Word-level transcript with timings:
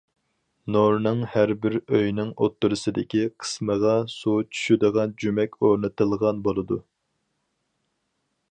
نورنىڭ 0.75 1.19
ھەربىر 1.33 1.75
ئۆينىڭ 1.97 2.31
ئوتتۇرىسىدىكى 2.45 3.21
قىسمىغا 3.43 3.93
سۇ 4.15 4.33
چۈشىدىغان 4.55 5.13
جۈمەك 5.25 5.55
ئورنىتىلغان 5.67 6.41
بولىدۇ. 6.49 6.79